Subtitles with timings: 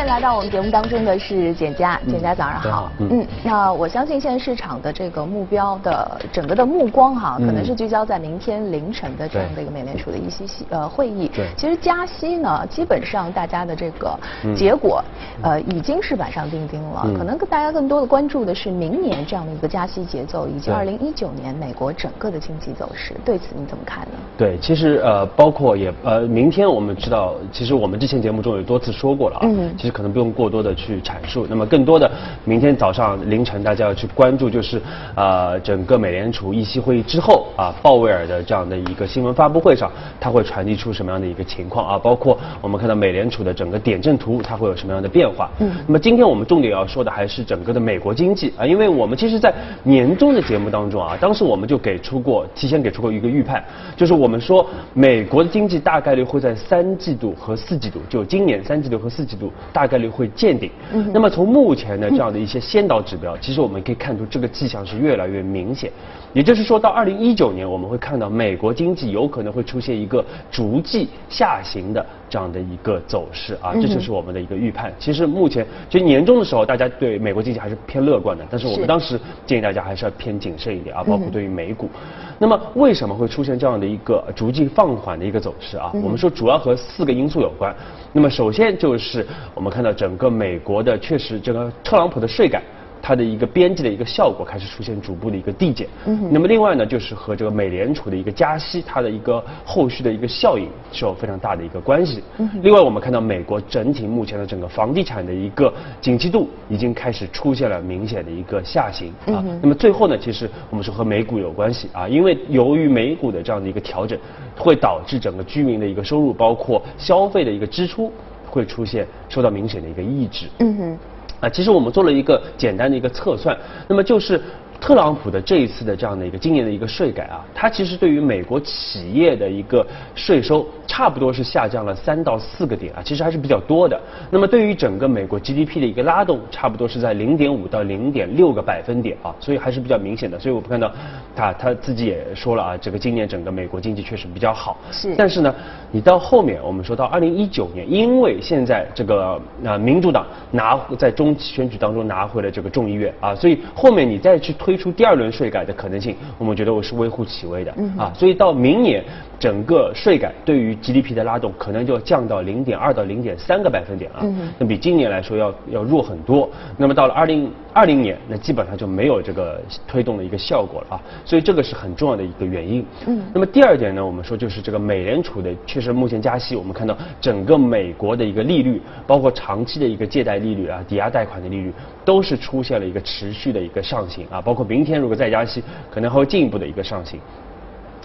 [0.00, 2.90] 天来到我们节目当中的是简佳，简佳早上好。
[3.00, 11.30] 嗯，那我相信现在市场的这个目标的整个的目光哈，可能是聚焦在明天凌晨的这样的一个美联储的一些呃会议。
[11.34, 11.48] 对。
[11.54, 14.18] 其实加息呢，基本上大家的这个
[14.56, 15.04] 结果
[15.42, 17.02] 呃已经是板上钉钉了。
[17.18, 23.14] 可能大家更多的关注的是明年这样的一个加息节奏，以及二零一九年美国整个的经济走势。
[23.22, 24.14] 对此你怎么看呢？
[24.38, 29.42] 对，其实呃，包括也呃，明天我们知道，其实我们之前节目中有多次说过了啊。
[29.44, 29.70] 嗯。
[29.76, 31.46] 其实可能不用过多的去阐述。
[31.48, 32.10] 那么更多的，
[32.44, 34.80] 明天早上凌晨大家要去关注，就是
[35.14, 39.90] 呃，整个美联储议息会议之后啊，鲍威尔的这样的一个新闻发布会上，
[40.20, 41.98] 它会传递出什么样的一个情况啊？
[41.98, 45.50] 包括我们看到美联储的整个点阵图，它会有什么样的变化？
[45.58, 45.70] 嗯。
[45.86, 49.52] 那么今天我们重点要说的还是整个的美国经济啊，因为我们其实，在
[49.82, 53.62] 年终的节目当中啊，当时我们就给出过，提前给出过一个预判，
[53.96, 59.52] 就是我们说美国的经济大概率会在三季度和四季度，就今年三季度和四季度。
[59.72, 60.70] 大概率会见顶。
[61.12, 65.90] 那么从目前的这样的一些先导指标，其实我们可以看出这个迹象是越来越明显。
[66.32, 74.92] 也就是说，到二零一九年，我们会看到美国经济有可能会出现一个逐季下行的这样的一个走势啊，这就是我们的一个预判。
[74.96, 81.90] 其实目前，其实年终的时候，大家对美国经济还是偏乐观的，但是我们当时建议大家还是要偏谨慎一点啊，包括对于美股。
[82.38, 85.90] 那么为什么会出现这样的一个逐季放缓的一个走势啊？
[85.94, 87.74] 我们说主要和四个因素有关。
[88.12, 92.62] 那么首先就是我们看到整个美国的确实这个特朗普的税改。
[93.02, 95.88] 它的一个边际的一个效果开始出现逐步的一个递减，
[96.30, 102.22] 那么另外呢，就是和这个美联储的一个加息，它的一个后续的一个效应是有非常大的一个关系。
[102.62, 109.42] 另外，我们看到美国整体目前的整个房地产的一个景气度已经开始出现了明显的一个下行啊。
[109.62, 114.18] 那么最后呢，其实我们说和美股有关系啊，因为由于美股的这样的一个调整，
[114.58, 118.12] 会导致整个居民的一个收入，包括消费的一个支出，
[118.50, 120.46] 会出现受到明显的一个抑制。
[120.58, 120.98] 嗯哼。
[121.40, 123.56] 啊，其实我们做了一个简单的一个测算，
[123.88, 124.38] 那么就是。
[124.80, 134.00] 特朗普的这一次的这样的一个今年的一个税改啊，它其实对于美国企业的一个税收差不多是下降了三到四个点啊，其实还是比较多的。
[134.30, 140.38] 那么对于整个美国 GDP 的一个拉动，差不多是在零点五到零点六个百分点啊，所以还是比较明显的。
[140.38, 140.90] 所以我们看到
[141.36, 144.78] 他他自己也说了啊，这个今年整个美国经济确实比较好。
[144.90, 145.14] 是。
[145.14, 145.54] 但是呢，
[145.90, 154.69] 你到后面我们说到二零一九年，因为现在这个啊民主党拿在中期选举当中拿回了这个众议院啊，所以后面你再去推。
[154.70, 159.02] 推出第二轮税改的可能性，我们觉得我是微乎其微的啊，所以到明年
[159.36, 164.24] 整个税改对于 GDP 的拉动可能就要降到零点二到零点三个百分点啊，
[164.60, 166.48] 那比今年来说要要弱很多。
[166.76, 172.86] 那么到了二零二零年，那基本上就没有这个推动的一个效果了啊，所以这个是很重要的一个原因。
[173.08, 181.72] 嗯，那么第二点呢，我们说就是这个美联储的确实目前加息，我们看到整个美国的一个利率，包括长期的一个借贷利率啊，抵押贷款的利率
[182.04, 184.59] 都是出现了一个持续的一个上行啊，包括。
[184.64, 187.18] 明天如果再加息，可能还会进一步的一个上行。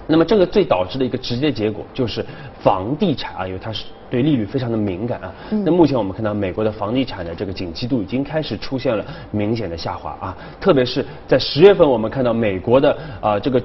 [0.07, 2.23] 那么这个最导致的一个直接结果就是
[2.61, 5.33] 房地产啊，因为它是对利率非常的敏感啊。
[5.49, 13.61] 那目前我们看到美国的房地产的这个景气度已经开始出现了明显的下滑啊，特别是在十月份，我们看到美国的啊这个。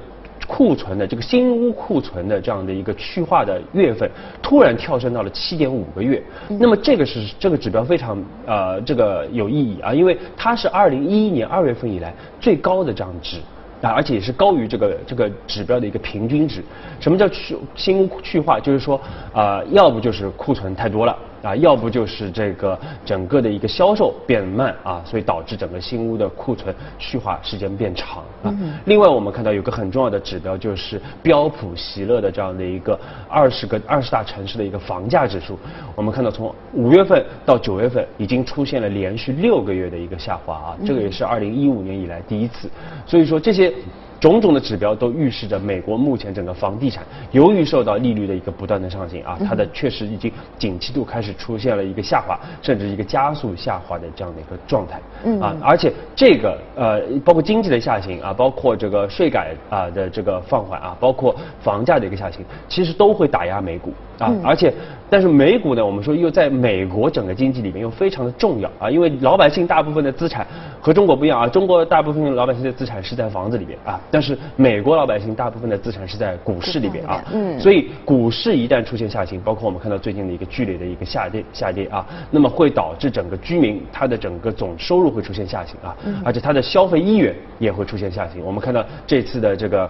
[0.53, 6.21] 库存的这个新屋库存的这样的一个去化的月份，突然跳升到了七点五个月。
[6.59, 13.37] 那么这个是这个指标非常呃这个有意义啊，因为它是二零一一年二月份以来最高的这样值
[13.81, 16.61] 啊，而且也是高于这个这个指标的一个平均值。
[16.99, 18.59] 什么叫去新屋去化？
[18.59, 18.99] 就是说
[19.31, 21.17] 啊，要不就是库存太多了。
[21.41, 28.53] 啊，要不就是这个整个的一个销售变慢啊，所以导致整个新屋的库存去化时间变长啊。
[28.85, 35.57] 另外，我们看到有个很重要的指标，就是标普席勒的这样的一个二十个二十大城市的一个房价指数。
[35.95, 42.69] 我们看到从五月份到九月份已经出现了连续六个月的一个下滑啊，这个也是二零一五年以来第一次。
[43.05, 43.73] 所以说这些。
[44.21, 55.01] 种种的指标都预示着美国目前整个房地产，由于受到利率的一个不断的上行啊，它的确实已经景气度开始出现了一个下滑，甚至一个加速下滑的这样的一个状态。
[55.23, 64.31] 嗯啊，而且这个呃，包括经济的下行啊，包括这个税改啊的这个放缓啊，包括房价的一个下行，其实都会打压美股啊。
[64.43, 64.71] 而且，
[65.09, 70.45] 但是美股呢，我们说又在美国整个经济里面又非常的重要啊，因为老百姓大部分的资产
[70.79, 73.99] 和中国不一样啊，中国大部分老百姓的资产是在房子里边啊。
[74.11, 88.43] 但是美国老百姓大部分的资产是在股市里边啊，嗯，所以股市一旦出现下行，包括我们看到最近的一个剧烈的一个下跌下跌啊，那么会导致整个居民他的整个总收入会出现下行啊，而且他的消费意愿也会出现下行。
[88.45, 89.89] 我们看到这次的这个。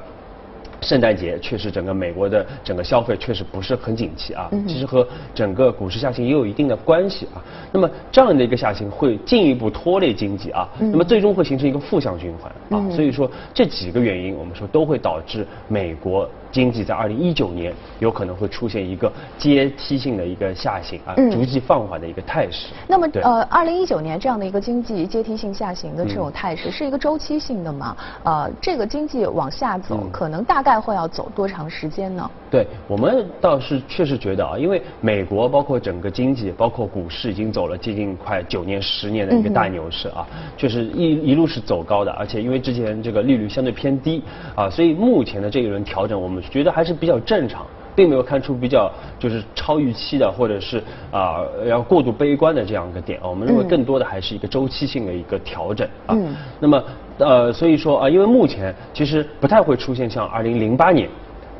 [0.81, 7.44] 圣诞节确实整个美国的整个消费确实不是很景气啊，其实和整个股市下行也有一定的关系啊。
[7.72, 12.89] 那么这样的一个下行会进一步拖累经济啊，那么最终会形成一个负向循环啊。
[12.89, 16.30] 所以说这几个原因，我们说都会导致美国。
[16.51, 22.68] 经济在二零一九年有可能会出现一个阶梯性的一个下行啊，逐季放缓的一个态势。
[22.88, 27.95] 那么呃，二零一九年这样的一个经济阶梯性下行的这种态势，是一个周期性的吗？
[28.24, 32.30] 呃，这个经济往下走，可能大概会要走多长时间呢？
[32.50, 40.27] 对我们倒是确实觉得啊，因为美国包括整个经济，包括股市已经走了接近快九年、十年的一个大牛市啊，
[40.57, 44.21] 确实一一路是走高的，而且因为之前这个利率相对偏低
[44.54, 47.66] 啊，所以目前的这一轮调整，我们觉得还是比较正常，
[47.96, 53.20] 并没有看出比较就是超预期的，或者是啊要过度悲观的这样一个点。
[53.22, 56.18] 我们认为更多的还是一个周期性的一个调整啊。
[56.60, 56.84] 那么
[57.18, 61.08] 呃，所以说啊，因为目前其实不太会出现像二零零八年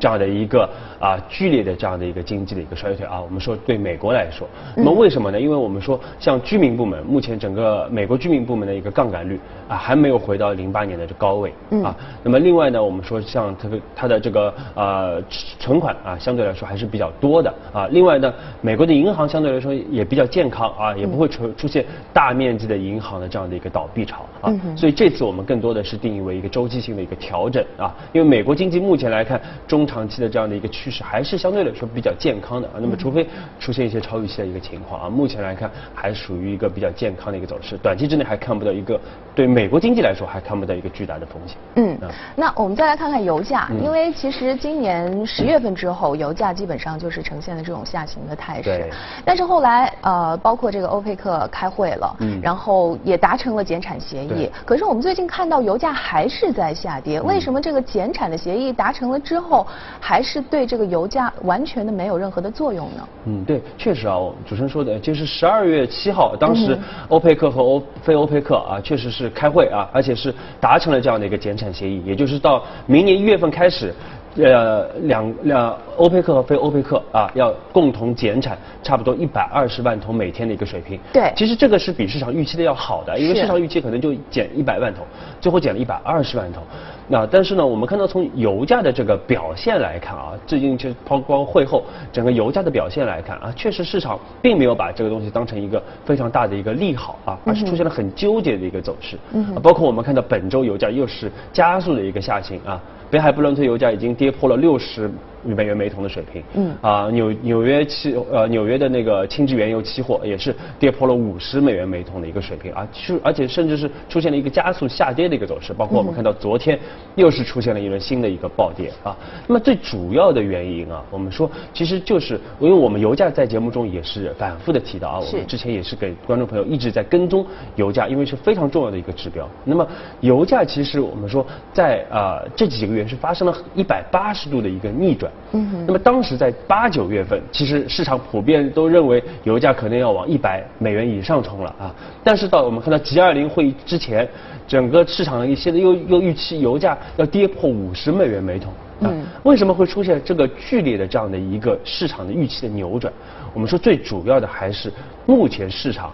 [0.02, 0.68] 这样的一个。
[1.02, 4.46] 啊，剧烈的这样的一个经济的一个衰退啊，我们说对美国来说，
[4.76, 5.40] 那么为什么呢？
[5.40, 11.52] 因为我们说像居民部门，目前整个美国居民部门的一个杠杆率啊，还没有回到零八年的这高位
[11.82, 11.92] 啊。
[12.22, 15.20] 那么另外呢，我们说像它的它的这个呃
[15.58, 17.88] 存款啊，相对来说还是比较多的啊。
[17.90, 24.54] 另外呢，美国的银行相对来说也比较健康啊，也不会出出现大面积的银行的这样的一个倒闭潮啊。
[24.76, 30.90] 所以这次我们更多的是定义为一个周期性的一个调整啊，因为美国经济目前来看中长期的这样的一个趋。
[30.92, 33.26] 势还是相对来说比较健康的啊，那么除非
[33.58, 39.00] 出现一些超预期的一个情况啊，目前来看还属于一个比较健康的一个走势，短期之内还看不到一个
[39.34, 41.56] 对美国经济来说还看不到一个巨大的风险。
[41.76, 41.98] 嗯，
[42.36, 48.90] 那我们再来看看油价，因为其实今年十月份之后，油价基本上就是呈现了这种下行的态势。
[49.24, 59.66] 但是后来呃，包括这个欧佩克开会了，嗯，然后也达成了减产协议，可是我们最近看到油价还是在下跌，为什么这个减产的协议达成了之后，
[60.00, 63.08] 还是对这个油价完全的没有任何的作用呢？
[63.26, 73.94] 嗯，对，确实啊，主持人说的就是十二月七号，当时欧佩克和欧非欧佩克啊，确实是开会啊，而且是达成了这样的一个减产协议，也就是到明年一月份开始。
[74.36, 80.98] 呃，两两欧佩克和非欧佩克啊，要共同减产差不多一百二十万桶每天的一个水平。
[81.12, 85.04] 对，其实这个是比市场预期的要好的，因为市场预期可能就减一百万桶，
[85.38, 86.62] 最后减了一百二十万桶。
[87.08, 99.18] 那但是呢，我们看到从油价的这个表现来看啊，最近就抛光会后整个油价的表现来看啊，确实市场并没有把这个东西当成一个非常大的一个利好啊，而是出现了很纠结的一个走势。
[99.32, 102.80] 嗯，包括我们看到本周油价又是加速的一个下行啊。
[103.10, 105.10] 北海布伦特油价已经跌破了六十
[105.44, 106.42] 美元每桶的水平。
[106.54, 106.74] 嗯。
[106.80, 115.72] 啊，纽纽约期呃纽约的那个轻质原油期货也是跌破了五十美元每桶的一个水平啊，是而且甚至是出现了一个加速下跌的一个走势。
[115.72, 116.78] 包括我们看到昨天
[117.14, 119.14] 又是出现了一轮新的一个暴跌啊。
[119.46, 127.46] 那么最主要的原因啊，我们说其实就是因为我们油价在节目中也是反复的提到啊，我们之前也是给观众朋友一直在跟踪
[127.76, 129.48] 油价，因为是非常重要的一个指标。
[129.64, 129.86] 那么
[130.20, 133.02] 油价其实我们说在啊这几个月。
[133.02, 135.31] 是发生了一百八十度的一个逆转。
[135.54, 141.94] 嗯，那么当时在八九月份，其实市场普遍都认为油价可能要往一百美元以上冲了啊。
[142.24, 144.26] 但是到我们看到 G 二零会议之前，
[144.66, 148.72] 整个市场现在又又预期油价要跌破五十美元每桶。
[149.00, 153.12] 嗯，为什么会出现这个剧烈的这样的一个市场的预期的扭转？
[153.52, 154.90] 我们说最主要的还是
[155.26, 156.10] 目前市场。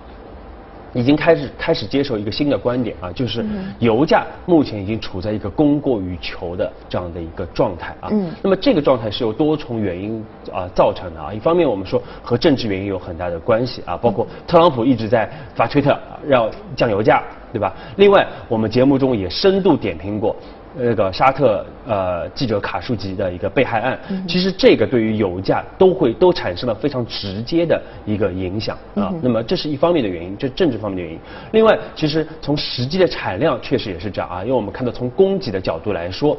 [0.95, 3.45] 已经开始开始接受一个新的观点啊，就是
[3.79, 8.09] 油价目前已经处在一个供过于求的这样的一个状态啊。
[8.11, 8.31] 嗯。
[8.43, 11.33] 那么这个状态是由多重原因啊造成的啊。
[11.33, 17.75] 一方面我们说和政治原因有很大的关系啊，包括特朗普一直在发推特要降油价，对吧？
[17.97, 20.35] 另外我们节目中也深度点评过。
[20.77, 29.13] 那个沙特呃记者卡舒吉的一个被害案，其实这个对于油价都会都产生了非常直接的一个影响啊。
[29.23, 31.19] 那么这是一方面的原因，这政治方面的原因。
[31.53, 36.37] 另外，其实从实际的产量确实也是这样啊，因为我们看到从供给的角度来说，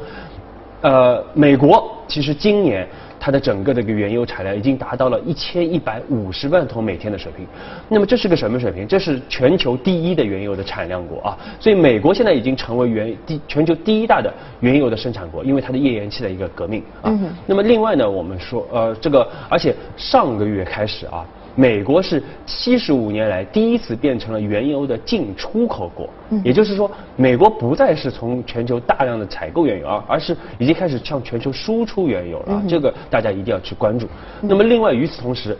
[0.80, 2.86] 呃，美国其实今年。
[3.20, 7.46] 它的整个的一个原油产量已经达到了一千一百五十万桶每天的水平，
[7.88, 8.88] 那么这是个什么水平？
[8.88, 17.12] 这是全球第一的原油的产量国啊，所以美国现在已经成为原第全球第一大的原油的生产国，因为它的页岩气的一个革命啊。
[17.46, 21.22] 那么另外呢，我们说呃这个，而且上个月开始啊。
[21.60, 26.08] 美国是七十五年来第一次变成了原油的进出口国，
[26.42, 32.62] 也就是说，美国不再是从全球大量的采购原油啊，而是已经开始向全球输出原油了。
[32.66, 34.08] 这个大家一定要去关注。
[34.40, 35.54] 那么，另外与此同时，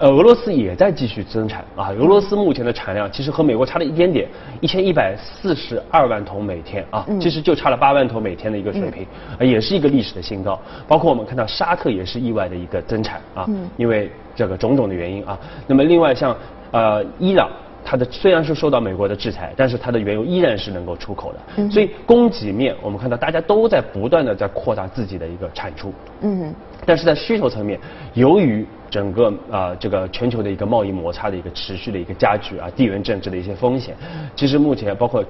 [0.00, 1.90] 呃，俄罗斯也在继续增产啊。
[1.90, 4.28] 俄罗斯目前的产量其实和美国差了一点点，
[4.60, 9.06] 一千一百四十二万桶每天啊，其实就差了八万桶每天的一个水平，
[9.40, 10.58] 也是一个历史的新高。
[10.86, 15.38] 包括我们看到沙特也是意外的一个增产啊，因为这个种种的原因啊。
[15.66, 16.36] 那么另外像
[16.70, 17.50] 呃伊朗。
[17.84, 21.70] 它的虽然是受到美国的制裁，但是它的原油依然是能够出口的。
[21.70, 25.92] 所以供给面，我们看到大家都在不断的在扩大自己的一个产出。
[26.20, 26.54] 嗯。
[26.84, 27.78] 但是在需求层面，
[28.14, 33.94] 由于整个啊这个全球的一个贸易摩擦的一个持续的一个加剧啊，地缘政治的一些风险，
[34.34, 35.24] 其实目前包括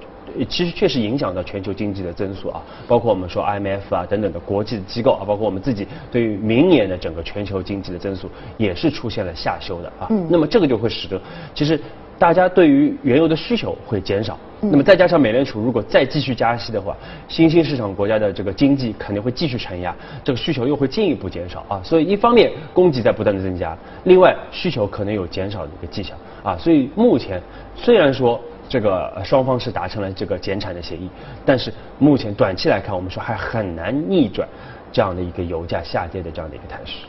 [0.48, 10.06] 其实确实影响到全球经济的增速啊，包括我们说 IMF 啊等等的国际的机构啊，包括我们自己对于明年的整个全球经济的增速也是出现了下修的啊。
[10.08, 10.26] 嗯。
[10.30, 11.20] 那么这个就会使得
[11.54, 11.78] 其实。
[12.22, 21.80] 大家对于原油的需求会减少，那么再加上美联储如果再继续加息的话，新兴市场国家的这个经济肯定会继续承压，这个需求又会进一步减少啊。
[21.82, 26.56] 所以一方面供给在不断的增加，另外需求可能有减少的一个迹象啊。
[26.56, 27.42] 所以目前
[27.74, 31.10] 虽然说这个双方是达成了这个减产的协议，
[31.44, 34.48] 但是目前短期来看，我们说还很难逆转
[34.92, 37.04] 这样的一个油价下跌的这样的一个态势。